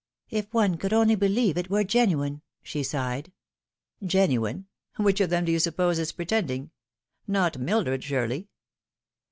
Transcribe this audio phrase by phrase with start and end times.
[0.31, 3.31] "If one could only believe it were genuine!" she sighed."
[4.03, 4.65] Genuine!
[4.97, 6.71] which of them do you suppose is pretending?
[7.27, 8.47] Not Mildred, surely